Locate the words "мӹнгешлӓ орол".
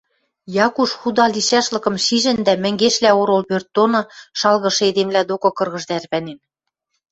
2.63-3.43